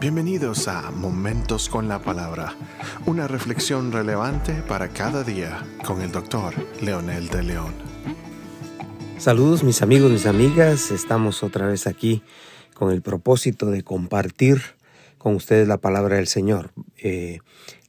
Bienvenidos 0.00 0.66
a 0.66 0.90
Momentos 0.92 1.68
con 1.68 1.86
la 1.86 1.98
Palabra, 1.98 2.56
una 3.04 3.28
reflexión 3.28 3.92
relevante 3.92 4.54
para 4.66 4.88
cada 4.88 5.24
día 5.24 5.62
con 5.84 6.00
el 6.00 6.10
doctor 6.10 6.54
Leonel 6.80 7.28
de 7.28 7.42
León. 7.42 7.74
Saludos 9.18 9.62
mis 9.62 9.82
amigos, 9.82 10.10
mis 10.10 10.24
amigas, 10.24 10.90
estamos 10.90 11.42
otra 11.42 11.66
vez 11.66 11.86
aquí 11.86 12.22
con 12.72 12.90
el 12.92 13.02
propósito 13.02 13.66
de 13.66 13.82
compartir 13.82 14.62
con 15.18 15.34
ustedes 15.34 15.68
la 15.68 15.76
palabra 15.76 16.16
del 16.16 16.28
Señor. 16.28 16.70
Eh, 16.96 17.40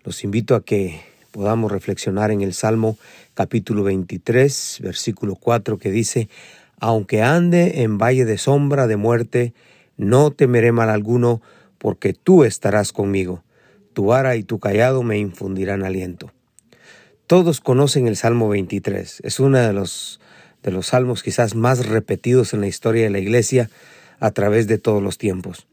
los 0.04 0.26
invito 0.26 0.56
a 0.56 0.66
que 0.66 1.00
podamos 1.32 1.72
reflexionar 1.72 2.30
en 2.32 2.42
el 2.42 2.54
Salmo 2.54 2.98
capítulo 3.36 3.84
23, 3.84 4.80
versículo 4.84 5.36
4, 5.36 5.78
que 5.78 5.92
dice, 5.92 6.28
Aunque 6.78 7.24
ande 7.24 7.84
en 7.84 7.98
valle 7.98 8.26
de 8.26 8.38
sombra 8.38 8.88
de 8.88 8.98
muerte, 8.98 9.54
no 9.96 10.32
temeré 10.32 10.74
mal 10.74 10.90
alguno, 10.90 11.42
porque 11.82 12.14
tú 12.14 12.44
estarás 12.44 12.94
conmigo. 12.94 13.44
Tu 13.94 14.06
vara 14.06 14.36
y 14.36 14.44
tu 14.44 14.60
callado 14.60 15.02
me 15.02 15.18
infundirán 15.18 15.84
aliento. 15.84 16.32
Todos 17.26 17.60
conocen 17.60 18.06
el 18.06 18.16
Salmo 18.16 18.50
23. 18.50 19.22
Es 19.24 19.40
uno 19.40 19.58
de 19.58 19.74
los, 19.74 20.22
de 20.62 20.70
los 20.70 20.88
salmos 20.88 21.24
quizás 21.24 21.56
más 21.56 21.88
repetidos 21.88 22.54
en 22.54 22.62
la 22.62 22.68
historia 22.68 23.06
de 23.06 23.10
la 23.10 23.18
Iglesia 23.18 23.72
a 24.20 24.30
través 24.30 24.68
de 24.68 24.78
todos 24.78 25.02
los 25.02 25.18
tiempos. 25.18 25.68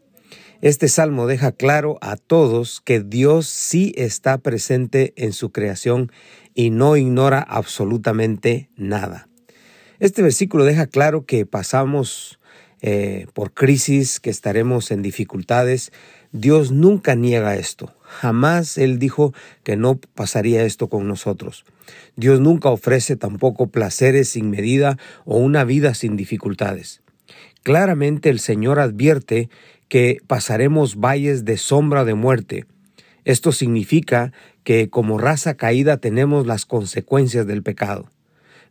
Este 0.63 0.89
salmo 0.89 1.27
deja 1.27 1.53
claro 1.53 1.99
a 2.01 2.17
todos 2.17 2.81
que 2.81 3.01
Dios 3.01 3.47
sí 3.47 3.93
está 3.95 4.39
presente 4.39 5.13
en 5.17 5.35
su 5.35 5.53
creación 5.53 6.11
y 6.55 6.71
no 6.71 6.97
ignora 6.97 7.41
absolutamente 7.41 8.71
nada. 8.77 9.29
Este 10.01 10.23
versículo 10.23 10.65
deja 10.65 10.87
claro 10.87 11.27
que 11.27 11.45
pasamos 11.45 12.41
eh, 12.81 13.27
por 13.35 13.53
crisis, 13.53 14.21
que 14.21 14.31
estaremos 14.31 14.91
en 14.91 15.03
dificultades. 15.03 15.93
Dios 16.31 16.71
nunca 16.71 17.17
niega 17.17 17.57
esto. 17.57 17.93
Jamás 18.03 18.79
Él 18.79 18.99
dijo 18.99 19.35
que 19.65 19.77
no 19.77 19.99
pasaría 20.15 20.63
esto 20.63 20.89
con 20.89 21.09
nosotros. 21.09 21.65
Dios 22.17 22.41
nunca 22.41 22.69
ofrece 22.69 23.17
tampoco 23.17 23.69
placeres 23.69 24.29
sin 24.29 24.51
medida 24.51 24.97
o 25.25 25.39
una 25.39 25.65
vida 25.65 25.95
sin 25.95 26.17
dificultades. 26.17 27.03
Claramente 27.65 28.31
el 28.31 28.39
Señor 28.39 28.79
advierte 28.79 29.49
que 29.89 30.19
pasaremos 30.27 30.97
valles 30.97 31.45
de 31.45 31.57
sombra 31.57 32.05
de 32.05 32.15
muerte. 32.15 32.67
Esto 33.25 33.53
significa 33.53 34.33
que 34.63 34.89
como 34.89 35.19
raza 35.19 35.55
caída 35.55 35.97
tenemos 35.97 36.47
las 36.47 36.65
consecuencias 36.65 37.47
del 37.47 37.63
pecado. 37.63 38.11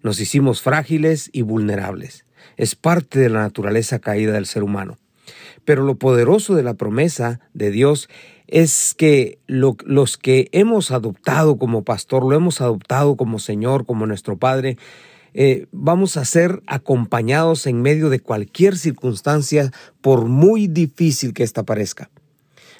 Nos 0.02 0.20
hicimos 0.22 0.62
frágiles 0.62 1.30
y 1.34 1.42
vulnerables 1.42 2.27
es 2.56 2.76
parte 2.76 3.20
de 3.20 3.30
la 3.30 3.42
naturaleza 3.42 4.00
caída 4.00 4.34
del 4.34 4.46
ser 4.46 4.64
humano. 4.64 4.98
Pero 5.66 5.84
lo 5.84 5.96
poderoso 5.96 6.56
de 6.56 6.64
la 6.64 6.76
promesa 6.76 7.42
de 7.54 7.72
Dios 7.72 8.10
es 8.48 8.94
que 8.98 9.40
los 9.48 10.18
que 10.18 10.48
hemos 10.54 10.92
adoptado 10.92 11.58
como 11.58 11.84
pastor, 11.84 12.24
lo 12.24 12.36
hemos 12.36 12.62
adoptado 12.62 13.18
como 13.18 13.40
Señor, 13.40 13.86
como 13.86 14.06
nuestro 14.06 14.38
Padre, 14.38 14.78
eh, 15.34 15.68
vamos 15.72 16.18
a 16.18 16.26
ser 16.26 16.64
acompañados 16.66 17.68
en 17.68 17.82
medio 17.82 18.10
de 18.10 18.22
cualquier 18.22 18.78
circunstancia, 18.78 19.72
por 20.02 20.26
muy 20.26 20.68
difícil 20.68 21.34
que 21.34 21.44
ésta 21.44 21.64
parezca. 21.64 22.10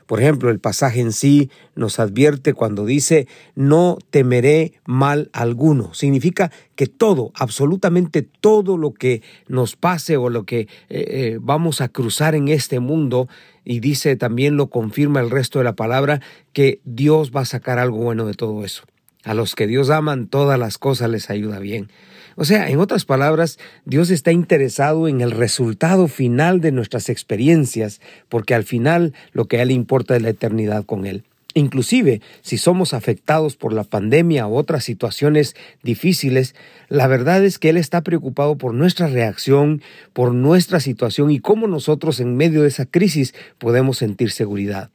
Por 0.08 0.22
ejemplo, 0.22 0.50
el 0.50 0.60
pasaje 0.60 1.02
en 1.02 1.12
sí 1.12 1.52
nos 1.76 2.00
advierte 2.00 2.54
cuando 2.54 2.86
dice, 2.86 3.28
no 3.56 3.98
temeré 4.10 4.74
mal 4.86 5.30
alguno. 5.34 5.94
Significa 5.94 6.52
que 6.76 6.88
todo, 6.88 7.32
absolutamente 7.36 8.22
todo 8.24 8.78
lo 8.78 8.94
que 8.94 9.22
nos 9.48 9.76
pase 9.76 10.18
o 10.18 10.30
lo 10.30 10.46
que 10.46 10.62
eh, 10.62 10.68
eh, 10.90 11.38
vamos 11.42 11.82
a 11.82 11.90
cruzar 11.90 12.34
en 12.36 12.48
este 12.48 12.80
mundo, 12.80 13.28
y 13.66 13.82
dice 13.82 14.16
también 14.16 14.56
lo 14.56 14.68
confirma 14.68 15.20
el 15.20 15.30
resto 15.30 15.60
de 15.60 15.66
la 15.66 15.76
palabra, 15.76 16.22
que 16.54 16.80
Dios 16.86 17.32
va 17.36 17.42
a 17.42 17.46
sacar 17.46 17.78
algo 17.78 17.98
bueno 17.98 18.26
de 18.26 18.34
todo 18.34 18.64
eso. 18.64 18.84
A 19.24 19.34
los 19.34 19.56
que 19.56 19.68
Dios 19.68 19.90
aman, 19.90 20.28
todas 20.28 20.60
las 20.60 20.78
cosas 20.78 21.10
les 21.10 21.30
ayuda 21.30 21.60
bien. 21.60 21.90
O 22.36 22.46
sea, 22.46 22.70
en 22.70 22.80
otras 22.80 23.04
palabras, 23.04 23.58
Dios 23.86 24.12
está 24.12 24.32
interesado 24.32 25.08
en 25.08 25.22
el 25.22 25.32
resultado 25.32 26.08
final 26.08 26.62
de 26.62 26.72
nuestras 26.72 27.10
experiencias, 27.10 28.00
porque 28.30 28.54
al 28.54 28.64
final 28.64 29.14
lo 29.32 29.46
que 29.46 29.58
a 29.58 29.64
Él 29.64 29.72
importa 29.72 30.16
es 30.16 30.22
la 30.22 30.30
eternidad 30.30 30.86
con 30.86 31.06
Él. 31.06 31.24
Inclusive, 31.56 32.22
si 32.44 32.60
somos 32.60 32.94
afectados 32.94 33.56
por 33.56 33.74
la 33.74 33.84
pandemia 33.84 34.46
u 34.46 34.56
otras 34.56 34.84
situaciones 34.84 35.56
difíciles, 35.82 36.54
la 36.88 37.08
verdad 37.08 37.44
es 37.44 37.58
que 37.58 37.70
Él 37.70 37.78
está 37.78 38.02
preocupado 38.02 38.60
por 38.60 38.76
nuestra 38.76 39.08
reacción, 39.08 39.82
por 40.14 40.36
nuestra 40.36 40.80
situación 40.80 41.32
y 41.32 41.40
cómo 41.40 41.66
nosotros 41.66 42.20
en 42.20 42.38
medio 42.38 42.62
de 42.62 42.68
esa 42.68 42.86
crisis 42.86 43.34
podemos 43.58 43.98
sentir 43.98 44.30
seguridad. 44.30 44.92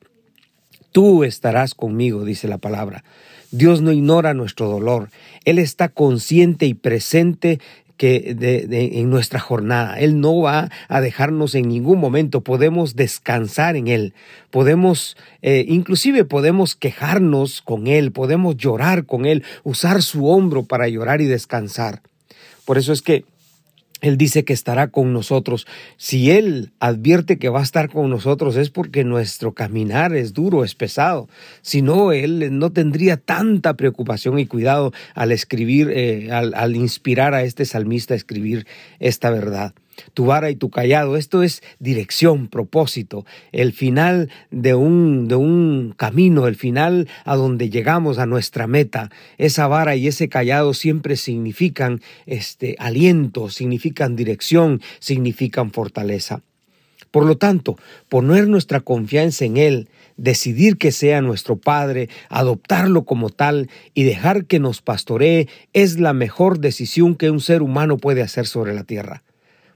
Tú 0.93 1.25
estarás 1.25 1.75
conmigo, 1.75 2.25
dice 2.25 2.49
la 2.49 2.59
palabra. 2.59 3.03
Dios 3.51 3.83
no 3.83 3.93
ignora 3.93 4.35
nuestro 4.35 4.69
dolor. 4.69 5.11
Él 5.45 5.59
está 5.59 5.89
consciente 5.89 6.67
y 6.67 6.75
presente 6.75 7.61
que 7.97 8.37
en 8.71 9.11
nuestra 9.11 9.39
jornada. 9.39 9.99
Él 10.01 10.21
no 10.21 10.41
va 10.41 10.71
a 10.89 11.01
dejarnos 11.01 11.55
en 11.55 11.69
ningún 11.69 12.01
momento. 12.01 12.41
Podemos 12.41 12.97
descansar 12.97 13.77
en 13.77 13.87
Él. 13.87 14.15
Podemos, 14.51 15.17
eh, 15.41 15.65
inclusive 15.69 16.25
podemos 16.25 16.75
quejarnos 16.75 17.63
con 17.63 17.87
Él. 17.87 18.11
Podemos 18.11 18.57
llorar 18.57 19.07
con 19.07 19.25
Él. 19.25 19.45
Usar 19.63 20.03
su 20.03 20.27
hombro 20.27 20.65
para 20.65 20.89
llorar 20.89 21.21
y 21.21 21.27
descansar. 21.27 22.03
Por 22.65 22.79
eso 22.79 22.93
es 22.93 23.03
que 23.03 23.25
él 24.03 24.17
dice 24.17 24.45
que 24.45 24.53
estará 24.53 24.89
con 24.89 25.13
nosotros. 25.13 25.67
Si 25.97 26.33
Él 26.33 26.73
advierte 26.81 27.39
que 27.39 27.49
va 27.49 27.61
a 27.61 27.63
estar 27.63 27.89
con 27.89 28.11
nosotros 28.11 28.57
es 28.57 28.69
porque 28.69 29.05
nuestro 29.05 29.55
caminar 29.55 30.15
es 30.15 30.35
duro, 30.35 30.65
es 30.65 30.75
pesado. 30.75 31.29
Si 31.63 31.83
no, 31.83 32.11
Él 32.11 32.59
no 32.59 32.73
tendría 32.73 33.17
tanta 33.17 33.75
preocupación 33.75 34.41
y 34.41 34.47
cuidado 34.47 34.93
al 35.15 35.31
escribir, 35.31 35.89
eh, 35.95 36.33
al, 36.33 36.53
al 36.55 36.75
inspirar 36.75 37.33
a 37.33 37.45
este 37.45 37.65
salmista 37.65 38.15
a 38.15 38.17
escribir 38.17 38.67
esta 38.99 39.31
verdad 39.31 39.73
tu 40.15 40.27
vara 40.27 40.51
y 40.51 40.57
tu 40.57 40.71
callado. 40.71 41.17
Esto 41.17 41.43
es 41.43 41.63
dirección, 41.79 42.49
propósito, 42.49 43.25
el 43.53 43.73
final 43.73 44.31
de 44.51 44.75
un, 44.75 45.29
de 45.29 45.37
un 45.37 45.95
camino, 45.97 46.47
el 46.47 46.57
final 46.57 47.09
a 47.25 47.37
donde 47.37 47.71
llegamos 47.71 48.19
a 48.19 48.27
nuestra 48.27 48.67
meta. 48.67 49.11
Esa 49.39 49.67
vara 49.67 49.97
y 49.97 50.07
ese 50.07 50.29
callado 50.29 50.75
siempre 50.75 51.17
significan 51.17 52.01
este 52.27 52.77
aliento, 52.79 53.49
significan 53.49 54.17
dirección, 54.17 54.81
significan 54.99 55.73
fortaleza. 55.73 56.43
Por 57.13 57.27
lo 57.27 57.37
tanto, 57.37 57.77
poner 58.09 58.49
nuestra 58.49 58.81
confianza 58.81 59.45
en 59.45 59.59
Él, 59.59 59.89
decidir 60.17 60.79
que 60.79 60.93
sea 60.93 61.21
nuestro 61.21 61.57
Padre, 61.57 62.09
adoptarlo 62.31 63.05
como 63.05 63.29
tal 63.29 63.69
y 63.93 64.05
dejar 64.05 64.47
que 64.47 64.59
nos 64.59 64.81
pastoree 64.81 65.47
es 65.75 66.01
la 66.01 66.15
mejor 66.15 66.59
decisión 66.59 67.15
que 67.15 67.31
un 67.31 67.41
ser 67.41 67.61
humano 67.61 67.99
puede 67.99 68.23
hacer 68.23 68.47
sobre 68.47 68.75
la 68.75 68.85
tierra. 68.85 69.23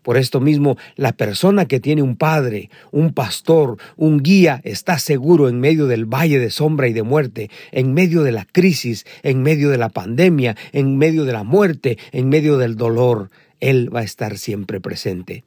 Por 0.06 0.18
esto 0.18 0.40
mismo, 0.40 0.76
la 0.94 1.14
persona 1.16 1.66
que 1.66 1.80
tiene 1.80 2.00
un 2.00 2.14
padre, 2.14 2.70
un 2.92 3.12
pastor, 3.12 3.76
un 3.96 4.22
guía, 4.22 4.60
está 4.62 5.00
seguro 5.00 5.48
en 5.48 5.58
medio 5.58 5.88
del 5.88 6.04
valle 6.04 6.38
de 6.38 6.52
sombra 6.52 6.86
y 6.86 6.92
de 6.92 7.02
muerte, 7.02 7.50
en 7.72 7.92
medio 7.92 8.22
de 8.22 8.30
la 8.30 8.44
crisis, 8.44 9.04
en 9.24 9.42
medio 9.42 9.68
de 9.68 9.78
la 9.78 9.88
pandemia, 9.88 10.56
en 10.70 10.96
medio 10.96 11.24
de 11.24 11.32
la 11.32 11.42
muerte, 11.42 11.98
en 12.12 12.28
medio 12.28 12.56
del 12.56 12.76
dolor. 12.76 13.30
Él 13.58 13.92
va 13.92 13.98
a 13.98 14.04
estar 14.04 14.38
siempre 14.38 14.80
presente. 14.80 15.42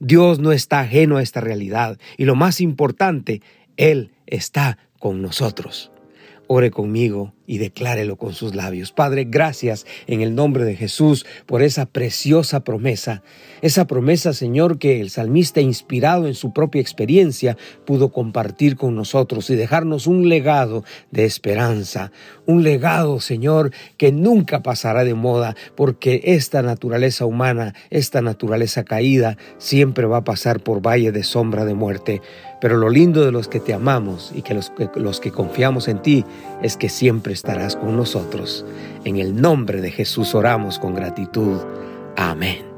Dios 0.00 0.40
no 0.40 0.50
está 0.50 0.80
ajeno 0.80 1.18
a 1.18 1.22
esta 1.22 1.40
realidad 1.40 1.96
y 2.16 2.24
lo 2.24 2.34
más 2.34 2.60
importante, 2.60 3.40
Él 3.76 4.10
está 4.26 4.78
con 4.98 5.22
nosotros. 5.22 5.92
Ore 6.48 6.72
conmigo 6.72 7.34
y 7.52 7.58
declárelo 7.58 8.16
con 8.16 8.32
sus 8.32 8.54
labios. 8.54 8.92
Padre, 8.92 9.26
gracias 9.28 9.84
en 10.06 10.22
el 10.22 10.34
nombre 10.34 10.64
de 10.64 10.74
Jesús 10.74 11.26
por 11.44 11.60
esa 11.60 11.84
preciosa 11.84 12.64
promesa. 12.64 13.22
Esa 13.60 13.86
promesa, 13.86 14.32
Señor, 14.32 14.78
que 14.78 15.02
el 15.02 15.10
salmista, 15.10 15.60
inspirado 15.60 16.26
en 16.26 16.34
su 16.34 16.54
propia 16.54 16.80
experiencia, 16.80 17.58
pudo 17.84 18.10
compartir 18.10 18.76
con 18.76 18.96
nosotros 18.96 19.50
y 19.50 19.54
dejarnos 19.54 20.06
un 20.06 20.30
legado 20.30 20.82
de 21.10 21.26
esperanza. 21.26 22.10
Un 22.46 22.62
legado, 22.62 23.20
Señor, 23.20 23.70
que 23.98 24.12
nunca 24.12 24.62
pasará 24.62 25.04
de 25.04 25.12
moda, 25.12 25.54
porque 25.76 26.22
esta 26.24 26.62
naturaleza 26.62 27.26
humana, 27.26 27.74
esta 27.90 28.22
naturaleza 28.22 28.82
caída, 28.82 29.36
siempre 29.58 30.06
va 30.06 30.16
a 30.16 30.24
pasar 30.24 30.60
por 30.60 30.80
valle 30.80 31.12
de 31.12 31.22
sombra 31.22 31.66
de 31.66 31.74
muerte. 31.74 32.22
Pero 32.62 32.76
lo 32.76 32.88
lindo 32.88 33.24
de 33.24 33.32
los 33.32 33.48
que 33.48 33.58
te 33.60 33.74
amamos 33.74 34.32
y 34.34 34.42
que 34.42 34.54
los, 34.54 34.70
que 34.70 34.88
los 34.94 35.18
que 35.18 35.32
confiamos 35.32 35.88
en 35.88 36.00
ti 36.00 36.24
es 36.62 36.76
que 36.76 36.88
siempre 36.88 37.34
estarás 37.42 37.74
con 37.74 37.96
nosotros. 37.96 38.64
En 39.04 39.16
el 39.16 39.40
nombre 39.40 39.80
de 39.80 39.90
Jesús 39.90 40.32
oramos 40.32 40.78
con 40.78 40.94
gratitud. 40.94 41.58
Amén. 42.16 42.71